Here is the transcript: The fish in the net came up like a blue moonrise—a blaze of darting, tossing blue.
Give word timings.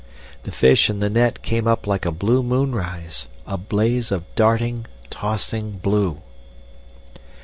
The 0.45 0.51
fish 0.51 0.89
in 0.89 0.99
the 0.99 1.11
net 1.11 1.43
came 1.43 1.67
up 1.67 1.85
like 1.85 2.07
a 2.07 2.11
blue 2.11 2.41
moonrise—a 2.41 3.55
blaze 3.55 4.11
of 4.11 4.23
darting, 4.33 4.87
tossing 5.11 5.73
blue. 5.73 6.23